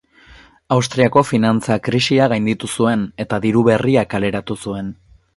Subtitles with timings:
[0.75, 4.91] Austriako finantza-krisia gainditu zuen, eta diru berria kaleratu zuen.